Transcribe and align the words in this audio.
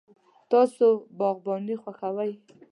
تاسو 0.51 0.85
باغباني 1.19 1.75
خوښوئ؟ 1.81 2.31